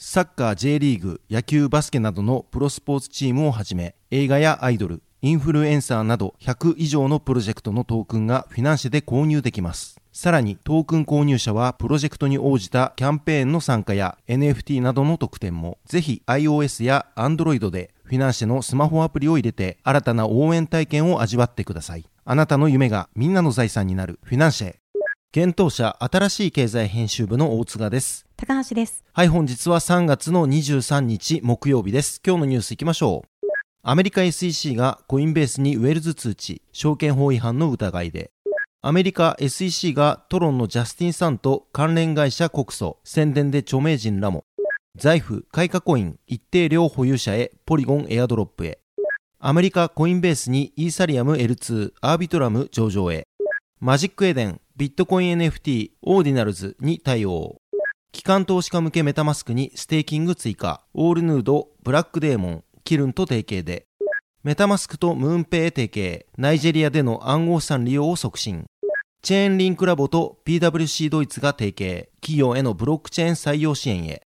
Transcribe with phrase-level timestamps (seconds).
[0.00, 10.00] サッカー J リーグ野球バスケなどのプロスポーツチームをはじめ映画やアイドルインフルエンサーなど100以上のプロジェクトのトークンがフィナンシェで購入できます。
[10.12, 22.04] さらにトークン購入者はプロジェクトに応じたキャンペーンの参加や NFT などの特典もぜひ iOS や Android でフィナンシェのスマホアプリを入れて新たな応援体験を味わってください。
[22.24, 24.76] あなたの夢がみんなの財産になるフィナンシェ。
[25.32, 28.27] 検討者新しい経済編集部の大塚です。
[28.40, 29.02] 高橋です。
[29.12, 32.22] はい、本日は3月の23日木曜日です。
[32.24, 33.46] 今日のニュース行きましょう。
[33.82, 38.30] アメリカ SEC がコインベースにウェルズ通知、証券法違反の疑いで、
[38.80, 44.44] アメリカ SEC がトロンのジャスティンさんと関連会社告訴、宣伝で著名人らも、
[44.94, 48.78] 財布、開花コイン、一定量保有者へ、ポリゴンエアドロップへ、
[49.40, 53.26] アメリカコインベースにイーサリアム L2、アービトラム上場へ、
[53.80, 57.56] マジックエデン、ビットコイン NFT、オーディナルズに対応。
[58.12, 63.86] 機関投資家向けメタマスクにステーキング追加、オールノード、ブロックデーモン、キルンと提携で、
[64.42, 68.66] メタマスクとムーンペイ提携、ナイジェリアでの暗号資産利用を促進、
[69.20, 74.22] チェーンリンクラボと PWC ドイツが提携、企業へのブロックチェーン採用支援へ、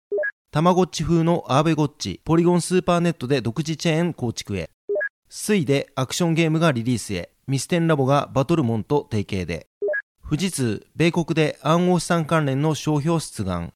[0.51, 4.69] たまごっち風のアーベゴッチ、ポリゴンスーパーネットで独自チェーン構築へ、
[5.29, 9.67] スイでアクションゲームがリリースへ、ミステンラボがバトルモンと提携で、
[10.31, 13.73] 富士通、米国で暗号資産関連の商標出願。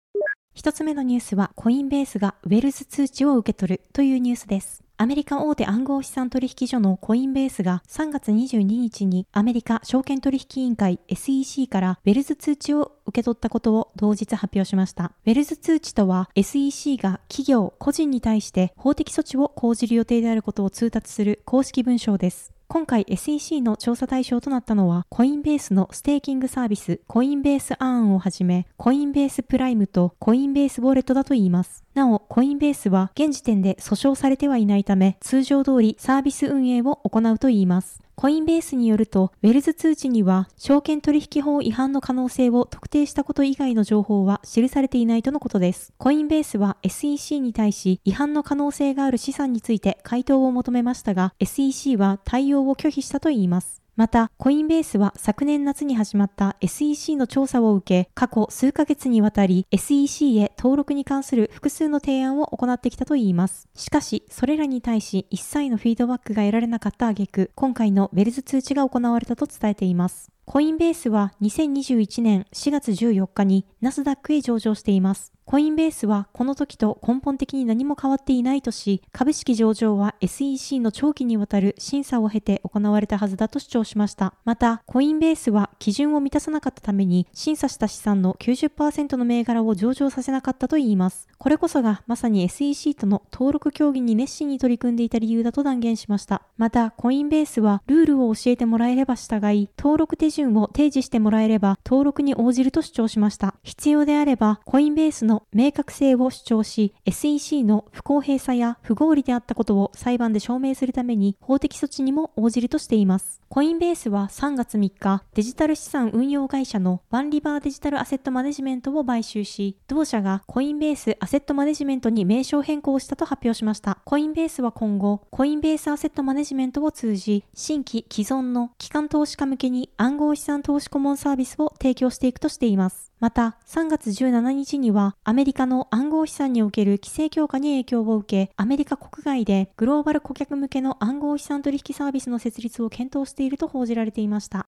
[0.53, 4.81] 一つ目のニュースは、コインベースがウェルズ通知を受け取るというニュースです。
[4.95, 15.11] アメリカ大手暗号資産取引所のコインベースが3月22日にアメリカ証券取引委員会 SEC からウェルズ通知を受け取ったことを同日発表しました。
[15.25, 22.54] ウェルズ通知とは SEC が企業、個人に対して法的措置を講じる予定であることを通達する公式文書です。
[22.67, 31.83] 今回 SEC の調査対象となったのは、コインベースのステーキングサービス、コインベースアーンをはじめ、コインベースプライムとコインベースウォレットだといいます。
[31.93, 38.04] なお、コインベースは現時点で訴訟されてはいないため、通常通りサービス運営を行うといいます。
[38.15, 45.93] コインベースによると、ウェルズ通知には、証券取引法違反の可能性を特定したこと以外の情報は記されていないとのことです。
[45.97, 53.84] コインベースは SEC に対し、違反の可能性がある資産について回答を求めましたが、SEC は対応を拒否したといいます。
[53.95, 63.69] また、コインベースは昨年夏に始まった SEC の調査を受け、過去数ヶ月にわたり SEC へ登録に関する複数の提案を行ってきたといいます。
[63.73, 70.29] しかし、それらに対し一切のフィードバックが得られなかった挙句、今回のウェルズ通知が行われたと伝えています。
[70.44, 75.34] コインベースは2021年4月14日にナスダックへ上場しています。
[75.45, 84.34] コインベースはこの時と根本的に何も変わっていないとし、株式上場は SEC の長期にわたる審査を経て行われたはずだと主張しました。
[84.44, 91.28] また、コインベースは基準を満たさなかったために、審査した資産の90%の銘柄を上場させなかったといいます。
[91.38, 96.41] これこそがまさに SEC との登録協議に熱心に取り組んでいた理由だと断言しました。
[96.57, 103.53] また、コインベースはルールを教えてもらえれば従い、登録手順を提示してもらえれば登録に応じると主張しました。
[103.61, 113.41] 必要であれば、コインベースのの明確性を主張し、SEC の不公平さや不合理であったことを裁判で証明するために法的措置にも応じるとしています。
[113.49, 123.99] コインベースは3月3日、デジタル資産運用会社のワンリバーデジタルアセットマネジメントを買収し、同社がコインベースアセットマネジメントに名称変更したと発表しました。
[124.05, 133.11] コインベースは今後、コインベースアセットマネジメントを通じ、新規既存の機関投資家向けに暗号資産投資顧問サービスを提供していくとしています。
[133.20, 144.67] また、3月17日には、アメリカの暗号資産における規制強化に影響を受け、アメリカ国外でグローバル顧客向けの暗号資産取引サービスの設立を検討していると報じられていました。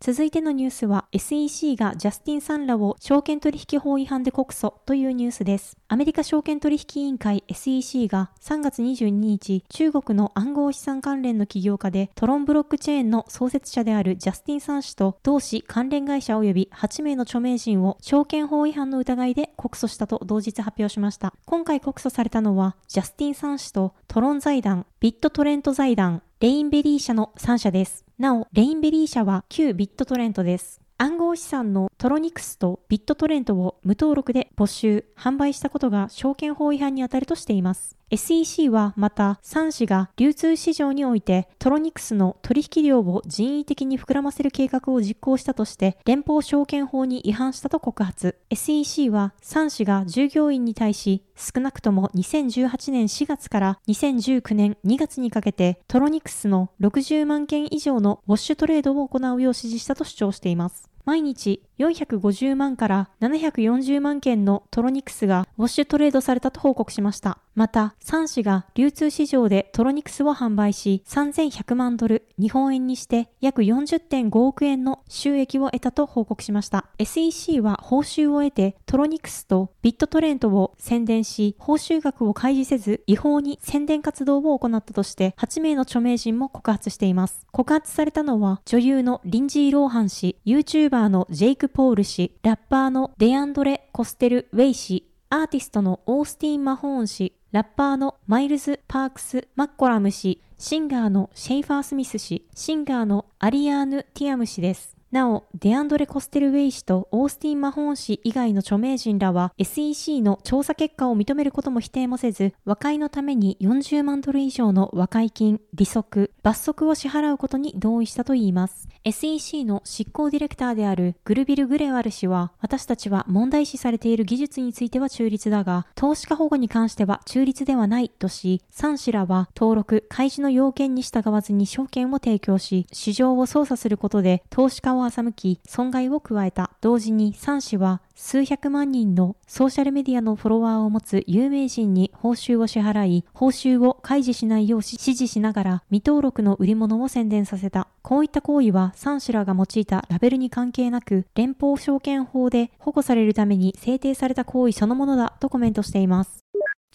[0.00, 5.78] 続いてのニュースは SEC がジャスティン・サンらを証券取引法違反で告訴というニュースです。
[5.88, 21.32] アメリカ証券取引委員会 SEC が3月22日、中国の暗号資産関連の起業家でトロンブロックチェーンの創設者であるジャスティン・サン氏と同氏関連会社及び8名の著名人を証券法違反の疑いで告訴したと同日発表しました。
[21.46, 28.03] 今回告訴されたのはジャスティン・サン氏とトロン財団、ビットトレント財団、レインベリー社の3社です。
[28.16, 30.80] なお、レインベリー社は旧ビットトレントです。
[30.98, 37.96] 暗号資産のトロニクスとビットトレントを無登録で募集、販売したことが証券法違反に当たるとしています。
[38.16, 48.38] SEC はまたサン氏が流通市場においてトロニクスの取引量を人為的に膨らませる計画を実行したとして連邦証券法に違反したと告発。
[48.50, 60.88] SEC は3氏が従業員に対し少なくとも2018年4月から2019年2月にかけてトロニクスの60万件以上のウォッシュトレードを行うよう指示したと主張しています。
[61.04, 67.38] 毎日450万から740万件のトロニクスがウォッシュトレードされたと報告しました。
[67.54, 76.86] また、3氏が流通市場でトロニクスを販売し、3100万ドル、日本円にして約40.5億円の収益を得たと報告しました。
[76.98, 87.46] SEC は報酬を得てトロニクスとビットトレントを宣伝し、報酬額を開示せず違法に宣伝活動を行ったとして8名の著名人も告発しています。
[87.52, 104.93] 告発されたのは女優のリンジー・ローハン氏、YouTuber のジェイク・ポール氏、ラッパーのデアンドレ・コステル・ウェイ氏、アーティストのオースティン・マホーン氏、ラッパーのマイルズ・パークス・マッコラム氏、シンガーのシェイファー・スミス氏、シンガーのアリアーヌ・ティアム氏です。
[105.14, 118.88] なお、デアンドレ・コステルウェイ氏とオースティン・マホーン氏以外の著名人らは SEC の調査結果を認めることも否定もせず、和解のために40万ドル以上の和解金、利息、罰則を支払うことに同意したといいます。
[119.04, 136.70] SEC の執行ディレクターであるグルビル・グレワル氏は、私たちは問題視されている技術については中立だが、投資家保護に関しては中立ではないとし、3氏らは登録、開示の要件に従わずに証券を提供し、市場を操作することで投資家を欺き、損害を加えた。
[136.80, 147.88] 同時に3氏は数百万人のソーシャルメディアのフォロワーを持つ有名人に報酬を支払い、報酬を開示しないよう指示しながら未登録の売り物を宣伝させた。
[148.02, 156.43] こういった行為は3氏らが用いたラベルに関係なく、連邦証券法で保護されるために制定された行為そのものだとコメントしています。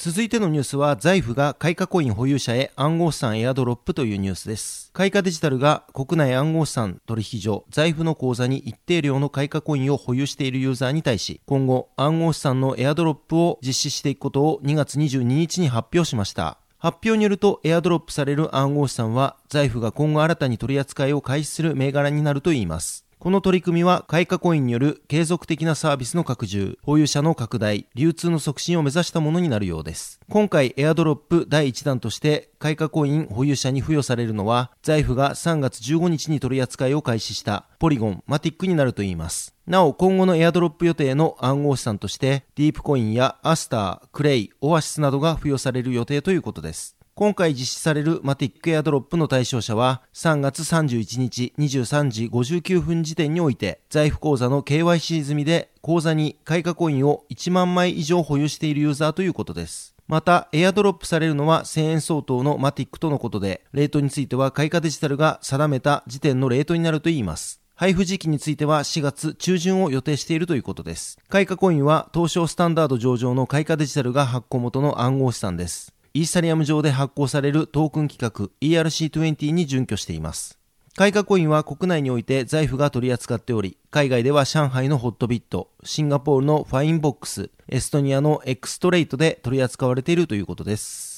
[0.01, 4.91] 続いてのニュースは、財布が開花コイン保有者へ暗号資産エアドロップというニュースです。
[4.93, 16.59] 開花デジタルが国内暗号資産取引所、財布の口座に一定量の開花コインを保有しているユーザーに対し、今後暗号資産のエアドロップを実施していくことを2月22日に発表しました。
[16.77, 23.08] 発表によると、エアドロップされる暗号資産は、財布が今後新たに取り扱いを開始する銘柄になるといいます。
[23.21, 30.21] この取り組みは開花コインによる継続的なサービスの拡充、保有者の拡大、流通の促進を目指したものになるようです。
[30.29, 39.53] 今回エアドロップ第1弾として開花コイン保有者に付与されるのは、財布が3月15日に取り扱いを開始したポリゴン、マティックになるといいます。
[39.67, 46.95] なお、今後のエアドロップ予定の暗号資産として、ディープコインやアスター、クレイ、オアシスなどが付与される予定ということです。
[47.19, 59.93] 今回実施されるマティックエアドロップの対象者は3月31日23時59分時点において Zaif 口座の KYC 済みで口座にカイカコインを1万枚以上保有しているユーザーということです。
[60.07, 67.59] また、エアドロップされるのは1000円相当のマティックとのことで、レートについてはカイカデジタルが定めた時点のレートになるといいます。
[67.75, 71.19] 配布時期については4月中旬を予定しているということです。
[71.27, 75.93] カイカコインは東証スタンダード上場のカイカデジタルが発行元の暗号資産です。
[76.13, 80.59] イーサリアム上で発行されるトークン規格 ERC20 に準拠しています。
[80.95, 91.08] 開花コインは国内において Zaifが取り扱っており、海外では上海のホットビット、シンガポールのファインボックス、エストニアのエクストレイトで取り扱われているということです。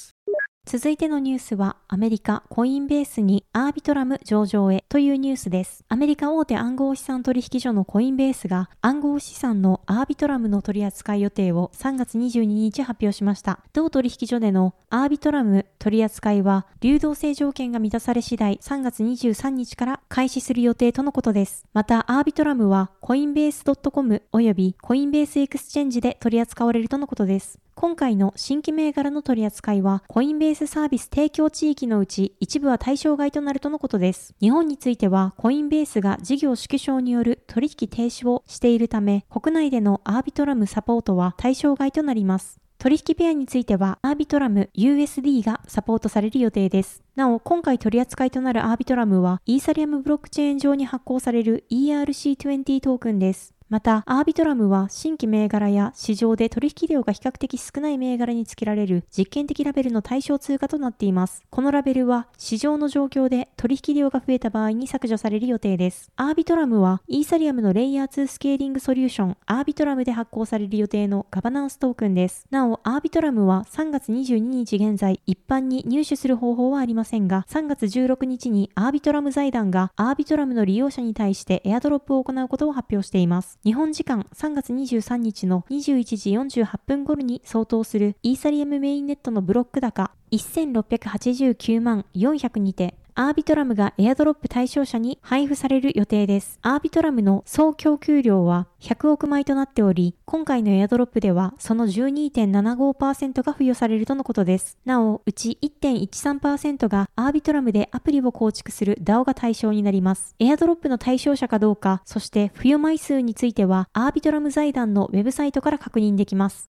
[0.63, 5.83] 続いてのニュースは、アメリカコインベースにアービトラム上場へというニュースです。
[5.89, 13.59] アメリカ大手暗号資産取引所のコインベースが暗号資産のアービトラムの取扱い予定を3月22日発表しました。
[13.73, 21.65] 同取引所でのアービトラム取扱いは流動性条件が満たされ次第3月23日から開始する予定とのことです。
[21.73, 27.59] また、アービトラムはコインベース .com 及びコインベースエクスチェンジで取り扱われるとのことです。
[27.75, 34.35] 今回の新規銘柄の取り扱いは、コインベースサービス提供地域のうち一部は対象外となるとのことです。
[34.39, 42.59] 日本については、コインベースが事業縮小による取引停止をしているため、国内でのアービトラムサポートは対象外となります。
[42.77, 47.03] 取引ペアについては、アービトラム USD がサポートされる予定です。
[47.15, 53.53] なお、今回取り扱いとなるアービトラムは、イーサリアムブロックチェーン上に発行される ERC20 トークンです。
[53.71, 61.41] また、アービトラムは新規銘柄や市場で取引量が比較的少ない銘柄につけられる実験的ラベルの対象通貨となっています。
[61.49, 66.11] このラベルは市場の状況で取引量が増えた場合に削除される予定です。
[66.17, 72.47] アービトラムはイーサリアムのレイヤー2スケーリングソリューションアービトラムで発行される予定のガバナンストークンです。
[72.51, 83.60] なお、アービトラムは3月22日現在一般に入手する方法はありませんが、3月16日にアービトラム財団がアービトラムの利用者に対してエアドロップを行うことを発表しています。
[83.63, 96.57] 日本時間3月23日の21時48分頃に相当するイーサリアムメインネットのブロック高1689万400にてアービトラムがエアドロップ対象者に配布される予定です。
[96.63, 104.79] アービトラムの総供給量は100億枚となっており、今回のエアドロップではその12.75%が付与されるとのことです。
[104.85, 110.33] なお、うち1.13%がアービトラムでアプリを構築する DAO が対象になります。
[110.39, 116.71] エアドロップの対象者かどうか、そして付与枚数については、アービトラム財団のウェブサイトから確認できます。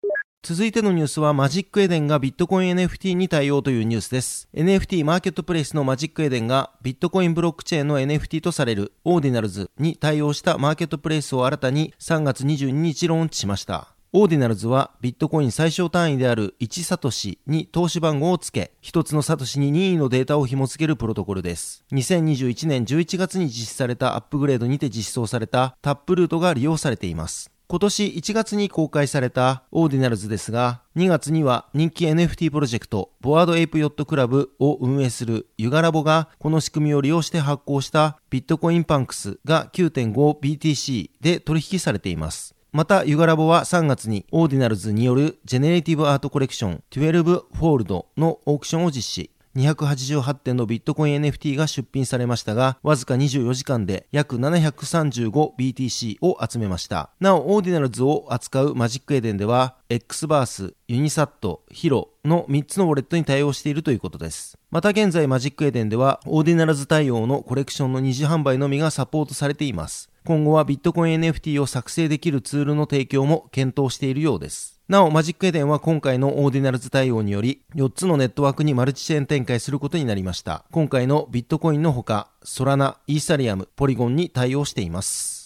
[0.45, 4.49] 続いてのニュースはマジックエデンがビットコイン NFT に対応というニュースです。
[4.53, 13.95] NFT マーケットプレイスのマジックエデンがビットコインブロックチェーンの NFT とされるオーディナルズに対応したマーケットプレイスを新たに3月22日ローンチしました。
[14.13, 21.85] オーディナルズはビットコイン最小単位である1サトシに通し番号を付け、1つのサトシに任意のデータを紐付けるプロトコルです。
[21.93, 27.52] 2021年11月に実施されたアップグレードにて実装されたタップルートが利用されています。
[27.73, 42.55] 今年1月に公開されたオーディナルズですが、2月には人気 NFT プロジェクト、ボアードエイプヨットクラブを運営するユガラボがこの仕組みを利用して発行したビットコインパンクスが 9.5BTC で取引されています。
[42.73, 49.31] また、ユガラボは3月にオーディナルズによるジェネレーティブアートコレクション12フォールドのオークションを実施。
[49.57, 57.11] 288点のビットコイン NFT が出品されましたが、わずか24時間で約 735BTC を集めました。
[57.21, 64.59] なお、オーディナルズを扱うマジックエデンでは、X バース、ユニサット、ヒロの3つのウォレットに対応しているということです。
[64.71, 70.11] また現在マジックエデンでは、オーディナルズ対応のコレクションの二次販売のみがサポートされています。
[70.25, 74.81] 今後はビットコイン NFT を作成できるツールの提供も検討しているようです。
[74.93, 80.67] なお、マジックエデンは今回のオーディナルズ対応により、4つのネットワークにマルチチェーン展開することになりました。
[80.71, 85.42] 今回のビットコインのほか、ソラナ、イーサリアム、ポリゴンに対応しています。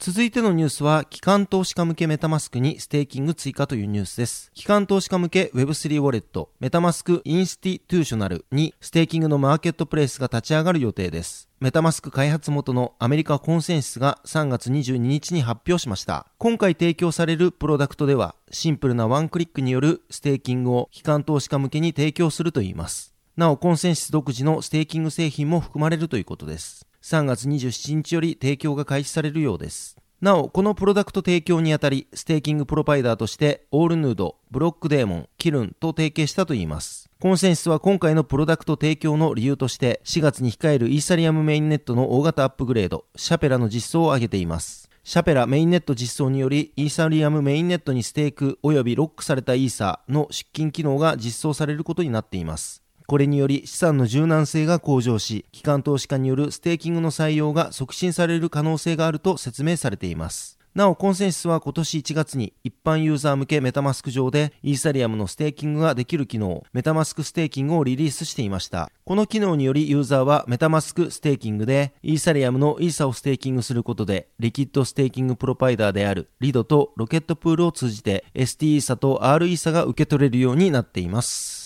[0.00, 4.52] 続いてのニュースは、機関投資家向けメタマスクにステーキング追加というニュースです。
[4.54, 11.48] 機関投資家向け Web3 ウォレット、メタマスクインスティトゥーショナルにステーキングのマーケットプレイスが立ち上がる予定です。
[11.58, 16.28] メタマスク開発元のアメリカコンセンシスが3月22日に発表しました。
[16.38, 23.16] 今回提供されるプロダクトでは、シンプルなワンクリックによるステーキングを機関投資家向けに提供するといいます。
[23.36, 26.86] なお、コンセンシス独自のステーキング製品も含まれるということです。
[27.08, 29.96] 3月27日より提供が開始されるようです。
[30.20, 37.08] なお、このプロダクト提供にあたり、ステーキングプロバイダーとして、オールノード、ブロックデーモン、キルンと提携したといいます。
[37.18, 44.90] コンセンシスは今回のプロダクト提供の理由として、4月に控えるイーサリアムメインネットの大型アップグレード、シャペラの実装を挙げています。
[45.02, 52.82] シャペラメインネット実装により、イーサリアムメインネットにステーク及びロックされたイーサの出金機能が実装されることになっています。
[53.08, 60.58] これにより資産の柔軟性が向上し、機関投資家によるステーキングの採用が促進される可能性があると説明されています。
[60.74, 68.92] なお、コンセンシスは今年1月に一般ユーザー向けメタマスク上でイーサリアムのステーキングができる機能、メタマスクステーキングをリリースしていました。
[69.06, 81.57] この機能によりユーザーはメタマスクステーキングでイーサリアムのイーサをステーキングすることで、リキッドステーキングプロバイダーであるリドとロケットプールを通じて ST イーサと R イーサが受け取れるようになっています。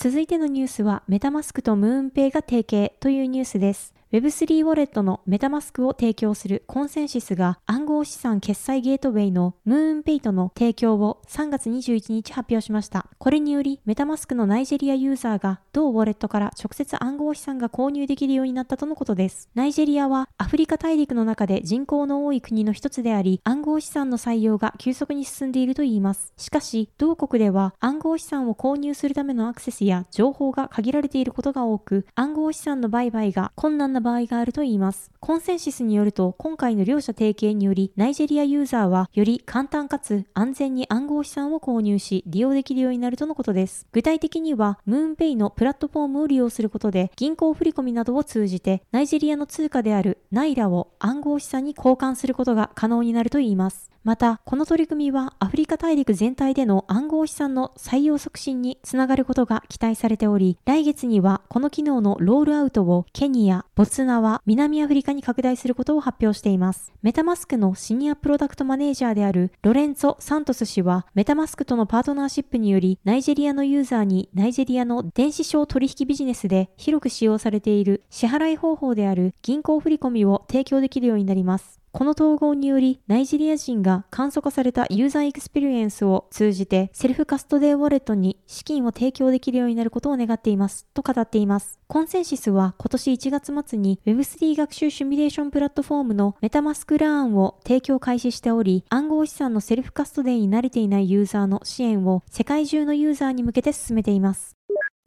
[0.00, 3.97] 続いてのニュースは、メタマスクとムーンペイが提携というニュースです。
[4.10, 13.06] Web3 ウォレットのメタマスクを提供するコンセンシスが暗号資産決済ゲートウェイのムーンペイトの提供を3月21日発表しました。
[13.18, 19.50] これによりメタマスクのナイジェリアユーザーが同ウォレットから直接暗号資産が購入できるようになったとのことです。
[19.54, 26.32] ナイジェリアはアフリカ大陸の中で人口の多い国の一つであり、暗号資産の採用が急速に進んでいるといいます。
[26.38, 35.10] しかし、同国では暗号資産を購入するためのアクセスや情報が限られていることが多く、暗号資産の売買が困難なな場合があるといいます。
[35.20, 43.86] コンセンシスによると、今回の両者提携により、ナイジェリアユーザーは、より簡単かつ安全に暗号資産を購入し、利用できるようになるとのことです。
[43.92, 53.90] 具体的には、ムーンペイのプラットフォームを利用することで、銀行振込などを通じて、ナイジェリアの通貨であるナイラを暗号資産に交換することが可能になるといいます。
[54.08, 66.90] また、この取り組みはアフリカ大陸全体での暗号資産の採用促進につながることが期待されており、来月にはこの機能のロールアウトをケニア、ボツナワ、南アフリカに拡大することを発表しています。
[67.02, 81.78] メタマスクのシニアプロダクトマネージャーであるロレンツォ・サントス氏は、メタマスクとのパートナーシップにより、ナイジェリアのユーザーにナイジェリアの電子商取引ビジネスで広く使用されている支払い方法である銀行振込を提供できるようになります。
[81.98, 91.80] この統合により、ナイジェリア人が簡素化されたユーザーエクスペリエンスを通じて、セルフカストディウォレットに資金を提供できるようになることを願っています、と語っています。
[91.88, 104.57] コンセンシスは今年1月末に Web3 学習シミュレーションプラットフォームのメタマスクラーンを提供開始しており、暗号資産のセルフカストディに慣れていないユーザーの支援を世界中のユーザーに向けて進めています。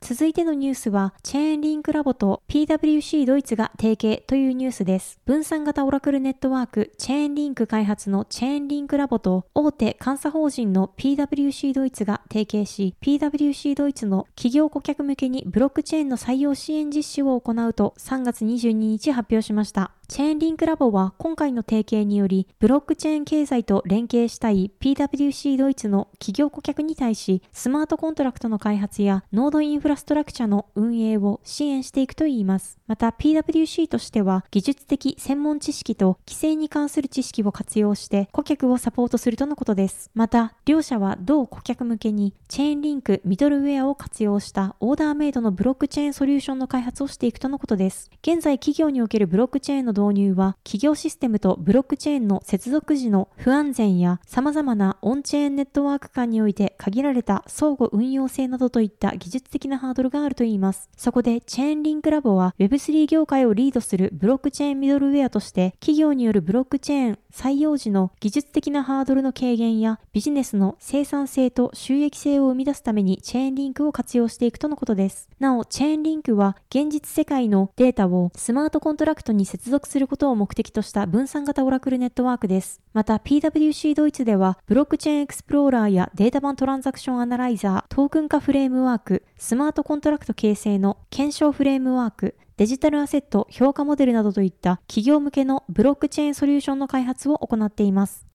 [0.04, 5.20] 続いてのニュースは、チェーンリンクラボと PWC ドイツが提携というニュースです。
[5.26, 19.92] 分散型オラクルネットワーク、チェーンリンク開発のチェーンリンクラボと大手監査法人の PWC ドイツが提携し、PWC ドイツの企業顧客向けにブロックチェーンの採用支援実施を行うと3月22日発表しました。
[20.12, 32.78] チェーンリンクラボは今回の提携により、ブロックチェーン経済と連携したい PWC ドイツの企業顧客に対し、スマートコントラクトの開発やノードインフラストラクチャの運営を支援していくといいます。
[32.88, 40.12] また PWC としては、技術的専門知識と規制に関する知識を活用して顧客をサポートするとのことです。
[40.14, 48.12] また、両社は同顧客向けにチェーンリンクミドルウェアを活用したオーダーメイドのブロックチェーンソリューションの開発をしていくとのことです。
[48.24, 60.90] 現在企業におけるブロックチェーンの導入は、企業システムとブロックチェーンの接続時の不安全や様々なオンチェーンネットワーク間において限られた相互運用性などといった技術的なハードルがあるといいます。
[60.98, 75.30] そこでチェーンリンクラボは Web3 業界をリードするブロックチェーンミドルウェアとして企業によるブロックチェーン採用時の技術的なハードルの軽減やビジネスの生産性と収益性を生み出すためにチェーンリンクを活用していくとのことです。
[75.40, 82.82] なお、チェーンリンクは現実世界のデータをスマートコントラクトに接続することを目的とした分散型オラクルネットワークです。
[82.94, 98.28] また PWC ドイツではブロックチェーンエクスプローラーやデータ版トランザクションアナライザー、トークン化フレームワーク、スマートコントラクト形成の検証フレームワーク、デジタルアセット評価モデルなどといった企業向けのブロックチェーンソリューションの開発を行っています。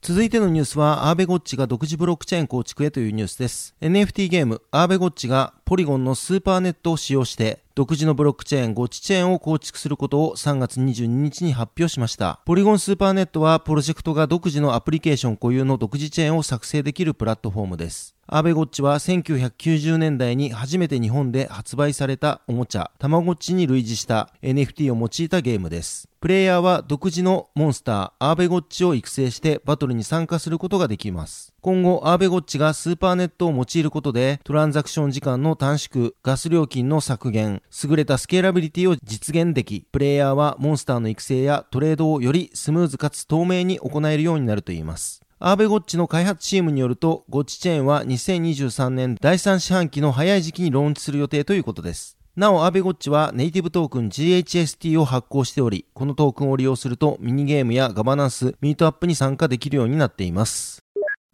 [0.00, 3.76] 続いてのニュースは、アーベゴッチが独自ブロックチェーン構築へというニュースです。
[3.82, 12.38] NFT ゲーム、アーベゴッチがポリゴンのスーパーネットを使用して、独自のブロックチェーンゴッチチェーンを構築することを3月22日に発表しました。
[12.46, 18.14] ポリゴンスーパーネットは、プロジェクトが独自のアプリケーション固有の独自チェーンを作成できるプラットフォームです。
[18.28, 26.08] アーベゴッチは1990年代に初めて日本で発売されたおもちゃ、たまごっちに類似した NFT を用いたゲームです。
[26.20, 31.52] プレイヤーは独自のモンスター、アーベゴッチを育成してバトルに参加することができます。
[31.66, 45.22] 今後、アーベゴッチがスーパーネットを用いることで、トランザクション時間の短縮、ガス料金の削減、優れたスケーラビリティを実現でき、プレイヤーはモンスターの育成やトレードをよりスムーズかつ透明に行えるようになるといいます。
[45.40, 52.16] アーベゴッチの開発チームによると、ゴッチチェーンは2023年第3四半期の早い時期にローンチする予定ということです。
[52.36, 60.85] なお、アーベゴッチはネイティブトークン GHST を発行しており、このトークンを利用するとミニゲームやガバナンス、ミートアップに参加できるようになっています。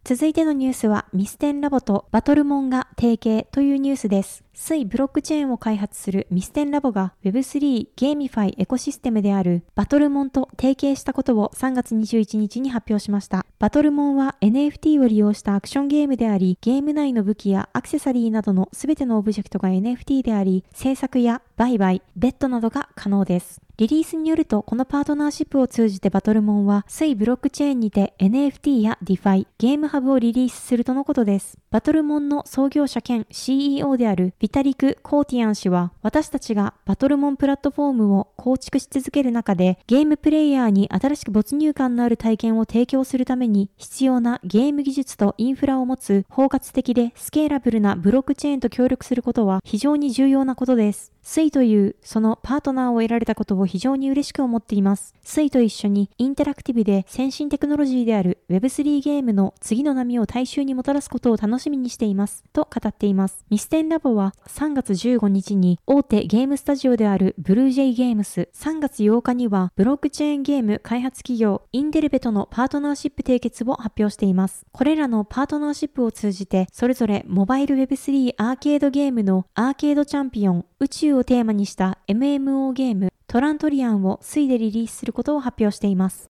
[0.04, 4.42] 続いてのニュースは、ミステンラボとバトルモンが提携というニュースです。
[4.52, 13.46] Sui ブロックチェーンを開発するミステンラボが Web3 ゲーミファイエコシステムであるバトルモンと提携したことを3月21日に発表しました。
[13.60, 23.62] バトルモンは NFT を利用したアクションゲームであり、ゲーム内の武器やアクセサリーなどの全てのオブジェクトが NFT であり、制作や売買、ベッドなどが可能です。
[23.82, 31.58] リリースによると、このパートナーシップを通じてバトルモンは、 Sui ブロックチェーンにて NFT や DeFi、ゲームハブをリリースするとのことです。
[31.72, 51.10] バトルモンの創業者兼 CEO であるビタリク・コーティアン氏は、私たちがバトルモンプラットフォームを構築し続ける中で、ゲームプレイヤーに新しく没入感のある体験を提供するために、必要なゲーム技術とインフラを持つ包括的でスケーラブルなブロックチェーンと協力することは非常に重要なことです。
[51.22, 55.14] スイというそのパートナーを得られたことを非常に嬉しく思っています。
[55.22, 62.44] スイと一緒にインタラクティブで先進テクノロジーである Web3 ゲームの次の波を大衆にもたらすことを楽しみにしています。
[62.52, 63.44] と語っています。
[63.50, 74.66] ミステンラボは3月15日に大手ゲームスタジオであるブルージェイゲームス、3月8日にはブロックチェーンゲーム開発企業インデルベとのパートナーシップ締結を発表しています。
[74.72, 86.26] これらのパートナーシップを通じて、それぞれモバイル Web3 アーケードゲームのアーケードチャンピオン、宇宙をテーマにした MMO ゲーム、トラントリアンを水でリリースすることを発表しています。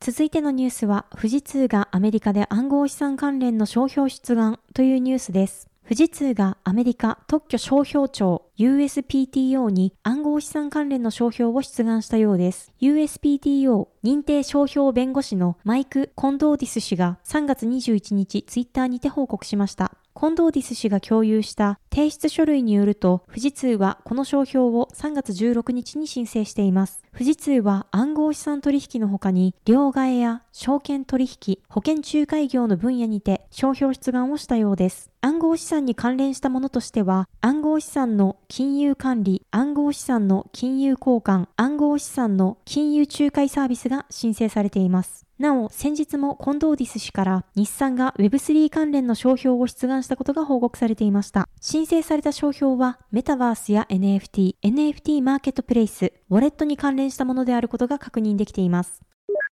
[0.00, 5.68] 続いてのニュースは、富士通がアメリカで暗号資産関連の商標出願というニュースです。
[5.84, 12.72] 富士通がアメリカ特許商標庁 USPTO に暗号資産関連の商標を出願したようです。
[12.80, 19.92] USPTO 認定商標弁護士のマイク・コンドーディス氏が3月21日ツイッターにて報告しました。
[20.14, 27.02] コンドーディス氏が共有した提出書類によると、富士通はこの商標を3月16日に申請しています。
[27.12, 35.11] 富士通は暗号資産取引の他に、両替や証券取引、保険仲介業の分野にて商標出願をしたようです。
[35.24, 45.24] 暗号資産に関連したものとしては、暗号資産の金融管理、暗号資産の金融交換、暗号資産の金融仲介サービスが申請されています。
[45.38, 51.48] なお、先日もコンドーディス氏から日産が Web3 関連の商標を出願したことが報告されていました。
[51.60, 59.00] 申請された商標はメタバースや NFT、NFT マーケットプレイス、ウォレットに関連したものであることが確認できています。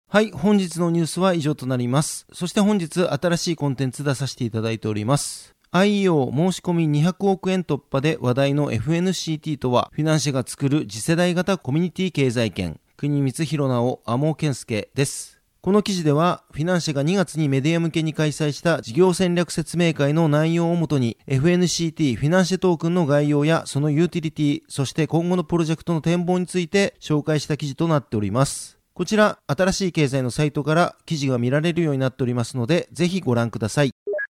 [0.09, 2.27] はい、本日のニュースは以上となります。
[2.33, 5.54] そして本日新しいコンテンツ出させていただいております。
[5.75, 15.41] IEO 申し込み200億円突破で話題の FNCT とは、フィナンシェが作る次世代型コミュニティ経済圏、国光弘直、天尾健介です。
[15.63, 28.79] この記事では、フィナンシェが2月にメディア向けに開催した事業戦略説明会の内容をもとに、FNCT フィナンシェトークンの概要やそのユーティリティ、そして今後のプロジェクトの展望について紹介した記事となっております。
[28.95, 33.91] こちら、新しい経済のサイトから記事が見られるようになっておりますので、ぜひご覧ください。